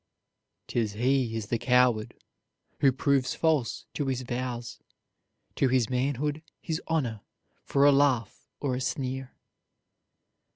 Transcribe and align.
"Tis 0.65 0.93
he 0.93 1.35
is 1.35 1.49
the 1.49 1.59
coward 1.59 2.15
who 2.79 2.91
proves 2.91 3.35
false 3.35 3.85
to 3.93 4.07
his 4.07 4.23
vows, 4.23 4.79
To 5.57 5.67
his 5.67 5.91
manhood, 5.91 6.41
his 6.59 6.81
honor, 6.87 7.21
for 7.65 7.85
a 7.85 7.91
laugh 7.91 8.47
or 8.59 8.73
a 8.73 8.81
sneer." 8.81 9.35